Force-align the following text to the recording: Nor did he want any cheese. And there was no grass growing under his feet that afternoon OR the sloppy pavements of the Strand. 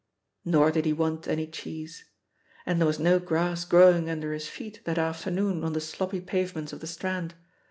Nor 0.43 0.71
did 0.71 0.85
he 0.85 0.93
want 0.93 1.27
any 1.27 1.45
cheese. 1.45 2.05
And 2.65 2.79
there 2.81 2.87
was 2.87 2.97
no 2.97 3.19
grass 3.19 3.63
growing 3.65 4.09
under 4.09 4.33
his 4.33 4.47
feet 4.47 4.81
that 4.85 4.97
afternoon 4.97 5.63
OR 5.63 5.69
the 5.69 5.79
sloppy 5.79 6.21
pavements 6.21 6.73
of 6.73 6.79
the 6.79 6.87
Strand. 6.87 7.35